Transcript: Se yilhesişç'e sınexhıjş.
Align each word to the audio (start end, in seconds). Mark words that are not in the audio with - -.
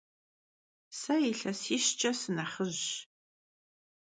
Se 0.99 1.13
yilhesişç'e 1.23 2.11
sınexhıjş. 2.19 2.85